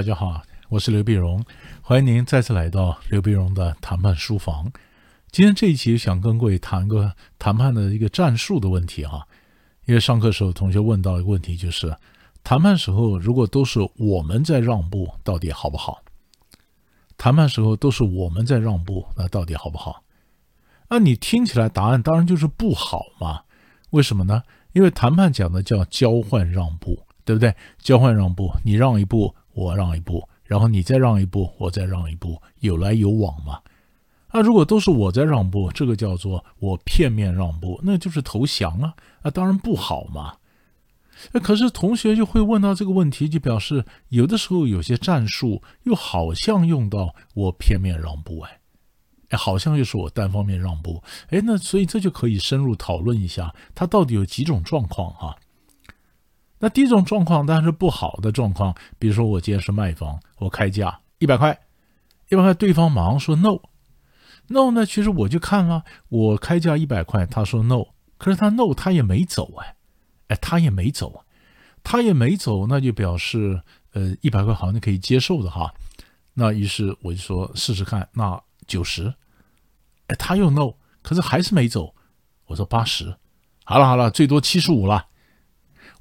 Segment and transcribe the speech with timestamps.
[0.00, 1.44] 大家好，我是刘碧荣，
[1.82, 4.72] 欢迎您再次来到刘碧荣的谈判书房。
[5.30, 9.28] 今天这一期想跟各位谈个谈判的一个战术的问题哈，
[9.84, 11.94] 因为上课时候同学问到一个问题，就是
[12.42, 16.02] 谈判时候如果都是我们在让步，到底好不好？
[17.18, 20.02] 谈判时候都是我们在让步，那到底好不好？
[20.88, 23.42] 那你听起来答案当然就是不好嘛？
[23.90, 24.44] 为什么呢？
[24.72, 27.54] 因为谈判讲的叫交换让步，对不对？
[27.78, 29.34] 交换让步，你让一步。
[29.52, 33.60] 我让一步，然后你再让一步，我再让一步，有来有往嘛。
[34.32, 38.94] 那如果都是我在让步，这个叫做我片面让步，那就是投降啊。
[39.22, 40.36] 那当然不好嘛。
[41.32, 48.60] 那可是同学就会问到这个问题，就表示有的时候有些战术又好像用到我片面让步，哎，
[49.30, 55.36] 哎，好像又是我单方面让步，哎，那所以这就可以深入讨论一下，它到底有几种状况哈。
[56.62, 61.58] 那第一种状况当然是不好的状况，比如说我今天是卖方，我开价一百块，
[62.28, 64.84] 一百块，对方马上说 no，no 呢？
[64.84, 67.86] 其实我就看了，我开价一百块，他说 no，
[68.18, 69.74] 可是他 no 他也没走哎，
[70.28, 71.24] 哎他也没走，
[71.82, 73.62] 他也没走，那就表示
[73.94, 75.72] 呃一百块好像可以接受的哈。
[76.34, 79.14] 那于是我就说试试看，那九十，
[80.08, 81.94] 哎他又 no，可是还是没走，
[82.44, 83.16] 我说八十，
[83.64, 85.06] 好了好了，最多七十五了。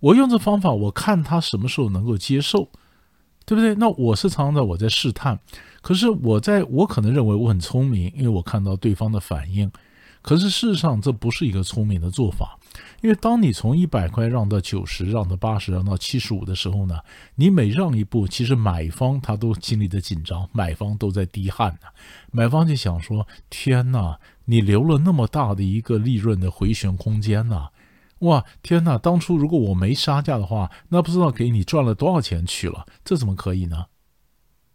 [0.00, 2.68] 我用这方法，我看他什么时候能够接受，
[3.44, 3.74] 对不对？
[3.74, 5.38] 那我是常常在我在试探，
[5.80, 9.70] 可是我在我可能认为我很聪明，因为我看到对方的反应。
[10.20, 12.58] 可是事实上这不是一个聪明的做法，
[13.00, 16.98] 因为当你从一百块让到九十，让到八十，让到七十五的时候呢，
[17.36, 21.88] 你每让一步，其实买方他都心里的紧张，买方都在滴汗呢。
[22.30, 27.68] 买方就想说：天哪，你留了那么大的一个利润的回旋空间呐！
[28.20, 28.98] 哇，天哪！
[28.98, 33.86] 当初如果我没杀价的话，那不知道给你赚了多少钱去了，这怎么可以呢？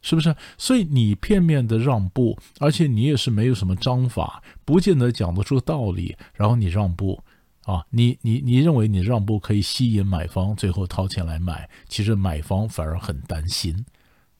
[0.00, 0.34] 是不是？
[0.58, 7.22] 所以你片面的让步，而且你也是没有什么章法，不见得讲得出道理，然后你让步
[7.64, 13.84] 啊，你你你认为你让步可以吸引买方最后掏钱来买，其实买方反而很担心，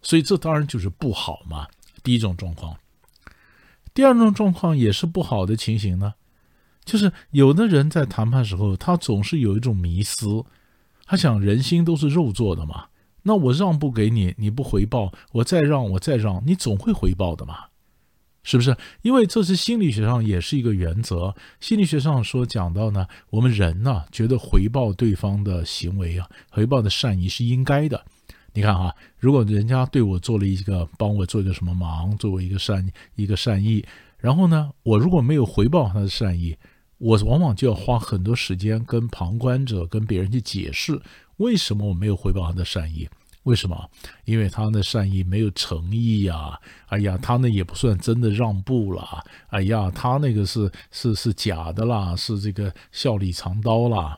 [0.01, 1.69] 所以这当然就是不好嘛。
[2.03, 2.77] 第一种状况，
[3.95, 6.15] 第二种状况也是不好的情形呢。
[6.85, 10.45] 就是有的人在谈判时候，他总是有一种迷思，
[11.05, 12.87] 他想人心都是肉做的嘛。
[13.23, 17.67] 那我让步给你，你不回报，我再让，我再让，你总会回报的嘛，
[18.43, 18.77] 是不是？
[19.03, 21.33] 因为这是心理学上也是一个原则。
[21.61, 28.05] 心理学上说讲到呢，我们人呢觉得回报对方的行为啊，回报的善意是应该的。
[28.55, 32.85] 你看哈，如果人家对我做了一个帮我做一个什么忙，作为一个善
[33.15, 33.85] 一个善意，
[34.19, 36.57] 然后呢，我如果没有回报他的善意。
[37.03, 41.03] 我往往就要花很多时间跟旁观者、跟别人去解释，
[41.39, 43.09] 为什么我没有回报他的善意？
[43.43, 43.91] 为什么？
[44.25, 46.57] 因为他的善意没有诚意呀！
[46.87, 49.25] 哎呀，他那也不算真的让步了！
[49.49, 54.17] 哎呀，他那个是是是假的啦，是这个笑里藏刀啦！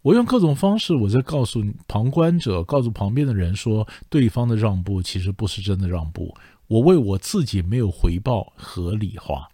[0.00, 6.34] 我用各种方式，我在告诉旁观者、告诉旁边的人说，对方的让步其实不是真的让步，
[6.68, 9.50] 我为我自己没有回报合理化。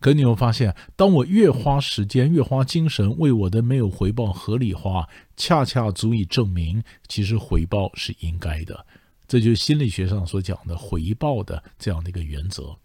[0.00, 8.86] 可你会发现，当我越花时间、越花精神为我的没有回报合理化，恰恰足以证明，其实回报是应该的。
[9.26, 12.76] 这就是心理学上所讲的回报的这样的一个原则。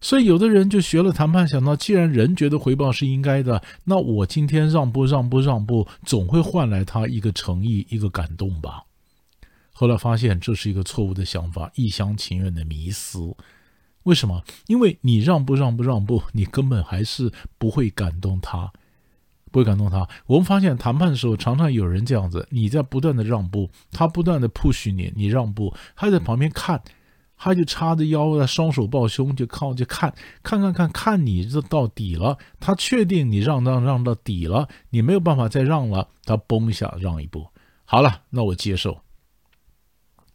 [0.00, 8.82] 所以，有的人就学了谈判，想到既然人觉得回报是应该的，那我今天让步、让步、让步，总会换来他一个诚意、一个感动吧。
[9.72, 13.34] 后来发现这是一个错误的想法，一厢情愿的迷思。
[14.04, 14.42] 为什么？
[14.66, 18.72] 因为你让步让步让步， 你根本还是不会感动他，
[19.50, 20.08] 不会感动他。
[20.26, 26.82] 我们发现谈判的时候，常常有人这样子：你在不断的让步，他不断的 push 你，你让步，他在旁边看，
[27.36, 32.38] 他就叉着腰啊，双手抱胸，就靠着看，看看看看你这到底了。
[32.60, 37.46] 他确定你让让让到底了，你没有办法再让了，他嘣一下让一步，
[37.84, 39.03] 好了，那我接受。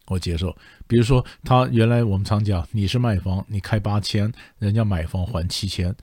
[0.10, 0.54] 我接受，
[0.88, 5.96] 比如说他原来我们常讲，你是卖方，你开八千，人家买方还七千，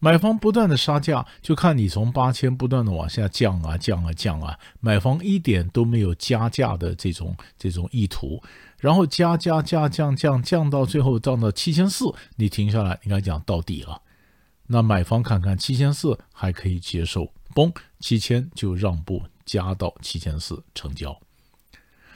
[0.00, 8.42] 买方不断的杀价，就看你从八千不断的往下降啊降啊降啊，买方一点都没有加价的这种这种意图，
[8.78, 14.00] 然后加加加降降降到最后降到七千四，你停下来，应该讲到底了，
[14.66, 21.16] 那买方看看七千四还可以接受，嘣，七千就让步加到七千四成交。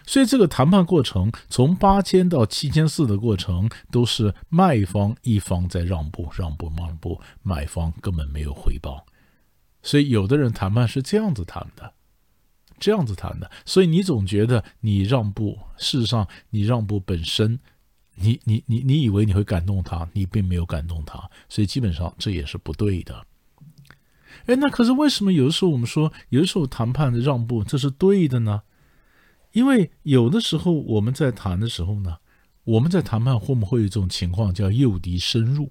[0.06, 9.04] 所以这个谈判过程从八千到七千四的过程，都是卖方一方在让步、让步、让步，买方根本没有回报。
[9.82, 11.92] 所以有的人谈判是这样子谈的，
[12.78, 13.50] 这样子谈的。
[13.64, 17.58] 所以你总觉得你让步，事实上你让步本身，
[18.14, 23.26] 你你你你以为你会感动他，你并没有感动他，所以基本上这也是不对的。
[24.46, 28.62] 哎，那可是为什么有的时候我们说，有的时候谈判的让步这是对的呢？
[29.56, 32.18] 因为有的时候我们在谈的时候呢，
[32.64, 35.70] 我们在谈判会不会有一种情况叫诱敌深入？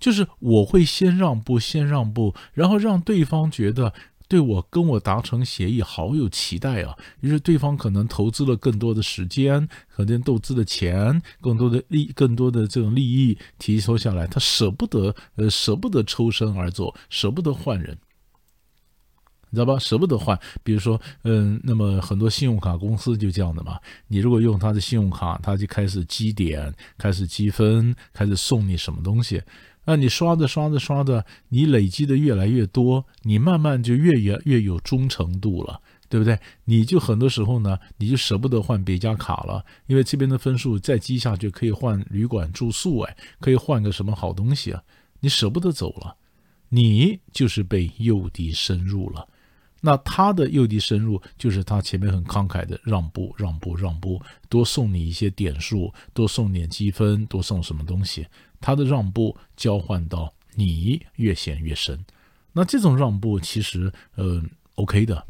[0.00, 3.92] 就是我会先让步，先让步，然后让对方觉得
[4.26, 6.96] 对我跟我达成协议好有期待啊。
[7.20, 17.96] 于是对方可能投资了更多的时间，可能投资的钱，更多的利，更多的这种利益提出下来，他舍不得，呃，舍不得抽身而走，舍不得换人，
[19.50, 19.78] 你知道吧？
[19.78, 20.38] 舍不得换。
[20.62, 23.78] 比如说，嗯，那么很多信用卡公司就这样的嘛。
[24.08, 29.42] 你如果用他的信用卡，他就开始积点，开始积分，开始送你什么东西。
[29.84, 36.38] 那你刷着刷着刷着，你累积的越来越多，你慢慢就越越越有忠诚度了，对不对？
[36.66, 44.82] 你就很多时候呢，你就舍不得换别家卡了，因为这边的分数再积下去可以换旅馆住宿，哎，可以换个什么好东西啊？
[45.20, 46.14] 你舍不得走了，
[46.68, 49.26] 你就是被诱敌深入了。
[49.80, 58.26] 那他的诱敌深入，就是他前面很慷慨的让步、让步、让步，多送你一些点数，多送点积分，多送什么东西。
[58.60, 62.04] 他的让步交换到你越陷越深，
[62.52, 64.42] 那这种让步其实呃
[64.74, 65.26] OK 的。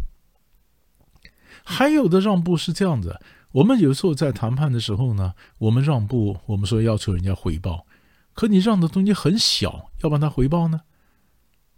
[1.63, 3.21] 还有的让步是这样子，
[3.53, 7.87] 我们有时候在谈判的时候呢，我们让步，我们说要求人家回报，
[8.33, 10.81] 可你让的东西很小，要不然他回报呢？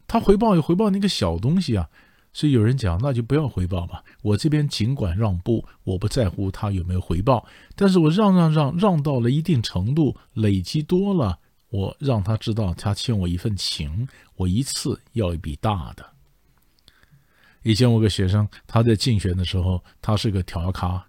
[0.06, 1.90] 他回报也回报那个小东西啊，
[2.32, 4.00] 所以有人讲那就不要回报嘛。
[4.22, 7.46] 我这边尽管让步，我不在乎他有没有回报，
[7.76, 11.38] 但是我让让让让到了一定程度，累积多了。
[11.68, 14.06] 我让他知道他欠我一份情，
[14.36, 16.04] 我一次要一笔大的。
[17.62, 21.06] 以前我个学生，他在竞选的时候，他是个调咖，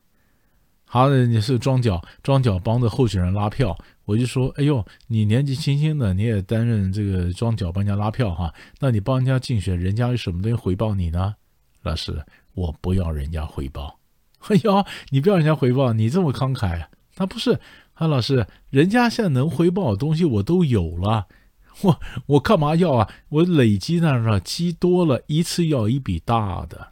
[0.85, 3.77] 他你是庄脚，庄脚帮着候选人拉票。
[4.05, 8.53] 我就说，哎呦，你年纪轻轻的，你也担任这个装脚帮人家拉票哈？
[8.79, 11.35] 那你帮人家竞选，人家有什么东西回报你呢？
[11.83, 13.99] 老师，我不要人家回报。
[14.49, 17.59] 哎呦，你不要人家回报，你这么慷慨，他不是。
[17.95, 21.27] 韩老师，人家现在能回报的东西我都有了，
[21.83, 23.09] 我我干嘛要啊？
[23.29, 26.87] 我累积那儿积多了一次要一笔大的，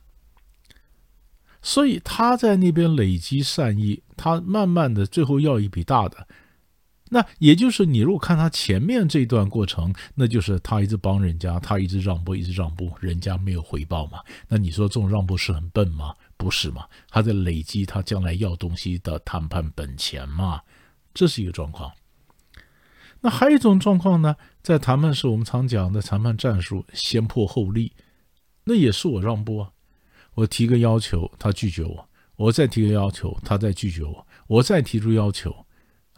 [1.61, 6.27] 所以他在那边累积善意，他慢慢的最后要一笔大的，
[7.13, 14.19] 那也就是你如果看他前面这段过程，那就是他一直帮人家，他一直让步，一直让步，人家没有回报嘛？
[14.47, 16.15] 那你说这种让步是很笨吗？
[16.37, 16.85] 不是嘛？
[17.09, 20.61] 他在累积他将来要东西的谈判本钱嘛？
[21.13, 21.91] 这是一个状况，
[23.19, 27.91] 那还有一种状况呢，在谈判时我们常讲的谈判战术“先破后立”，
[28.63, 29.71] 那也是我让步啊。
[30.35, 35.65] 我提个要求，他拒绝我；我再提个要求，他再拒绝我；我再提出要求，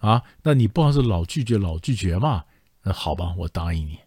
[0.04, 2.44] 啊，那你不好是老拒绝老拒绝嘛？
[2.84, 3.98] 那好吧，我答应你。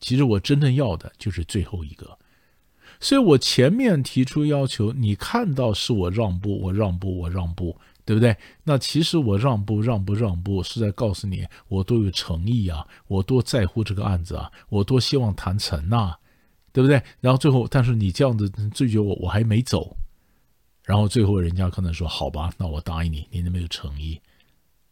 [0.00, 2.16] 其实我真正要的就是最后一个，
[3.00, 7.76] 所以我前面提出要求，你看到是我让步，我让步，我让步。
[8.02, 8.36] 对不对？
[8.64, 16.16] 那其实我让步让步让步，是在告诉你我多有诚意啊，我多在乎这个案子啊，我多希望谈成呐，
[16.72, 17.00] 对不对？
[17.20, 19.96] 然后最后，但是你这样子拒绝我，我还没走，
[20.84, 24.20] 然后最后人家可能说好吧，那我答应你，你那么有诚意。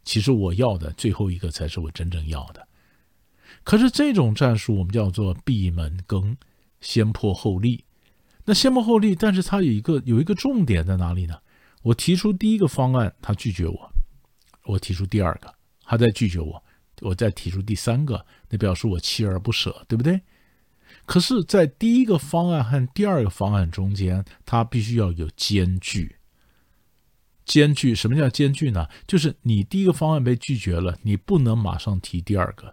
[0.08, 2.66] 其实我要的最后一个才是我真正要的。
[3.62, 6.34] 可是这种战术我们叫做闭门羹，
[6.80, 7.84] 先破后立。
[8.46, 11.38] 那先破后立，但是它有一个有一个重点在哪里呢？
[11.82, 13.76] 我提出第一个方案，他拒绝我；
[14.64, 16.58] 我提出第二个，他再拒绝我；
[17.02, 20.22] 我再提出第三个，那表示我锲而不舍，对不对？
[21.04, 26.16] 可是，在第一个方案和第二个方案中间，它必须要有间距。
[27.48, 28.86] 间距，什么叫间距呢？
[29.08, 32.72] 就是你第一个方案被拒绝了，你不能马上提第二个。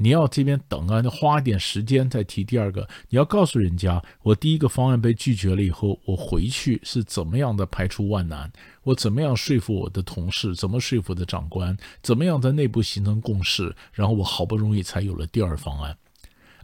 [0.00, 2.88] 你要这边等啊，花点时间再提第二个。
[3.08, 8.50] 你要告诉人家，我第一个方案被拒绝了以后，我回去是怎么样的排除万难，
[8.84, 15.96] 我怎么样说服我的同事，怎么说服的长官，怎么样在内部形成共识，然后我好不容易才有了第二方案。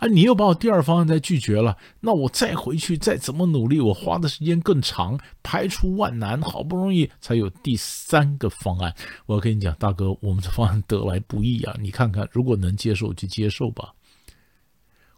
[0.09, 8.95] 你又把我第二方案再拒绝了，那我再回去再怎么努力，我花的时间更长，排除万难，好不容易才有第三个方案。
[9.27, 11.77] 我要跟你讲，大哥，我们这方案得来不易啊！
[11.81, 13.95] 你看看，如果能接受就接受吧。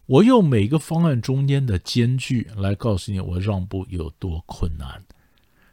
[0.06, 5.02] 我用每个方案中间的间距来告诉你，我让步有多困难。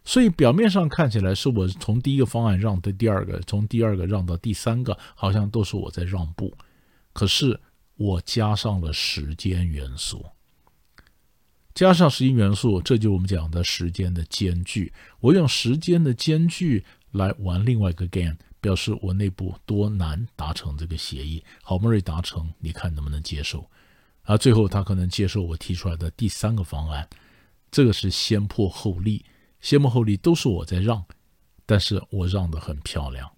[0.05, 6.53] 所以表面上看起来是我从第一个方案让到第二个，从第二个让到第三个，好像都是我在让步，
[7.11, 7.59] 可是。
[7.95, 10.25] 我加上了时间元素，
[11.75, 14.91] 加上时间元素，这就是我们讲的时间的间距。
[15.19, 21.43] 我用时间的间距来玩另外一个 game，表示我内部多难达成这个协议。
[21.61, 23.69] 好不容易达成，你看能不能接受？
[24.23, 27.07] 啊最后他可能接受我提出来的第三个方案，
[27.69, 29.23] 这个是先破后立，
[29.61, 31.03] 先破后立都是我在让，
[31.65, 33.29] 但是我让的很漂亮。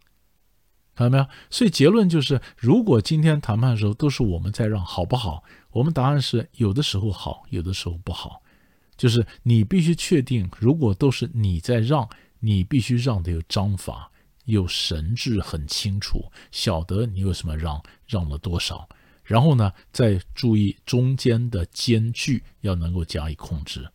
[0.96, 1.28] 看到没有？
[1.50, 5.44] 所以结论就是，如果今天谈判的时候都是我们在让，好不好？
[5.72, 8.42] 我们答案是有的时候好，有的时候不好。
[8.96, 12.08] 就是你必须确定，如果都是你在让，
[12.40, 14.10] 你必须让的有章法、
[14.46, 18.88] 有神智，很清楚，晓得你有什么让，让了多少。
[19.22, 23.86] 然后呢，再注意中间的间距要能够加以控制。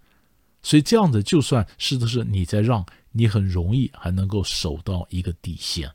[0.60, 5.90] 所以这样子，就算是的是你在让，你很容易还能够守到一个底线。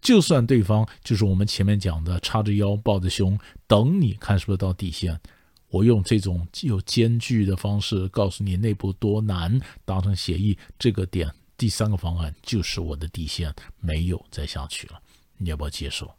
[0.00, 5.18] 就算对方就是我们前面讲的叉着腰抱着胸等你看是不是到底线，
[5.68, 15.00] 我用这种有间距的方式告诉你内部多难达成协议，这个点第三个方案就是我的底线，没有再下去了，
[15.36, 16.10] 你要不要接受？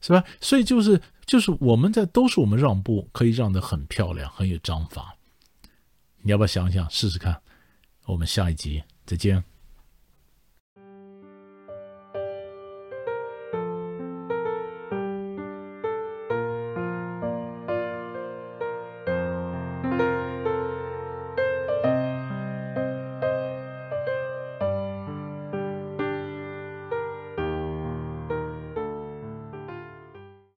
[0.00, 0.24] 是吧？
[0.40, 5.16] 所以就是就是我们在都是我们让步，可以让得很漂亮，很有章法，
[6.22, 7.40] 你要不要想想试试看？
[8.06, 9.57] 我们下一集再见。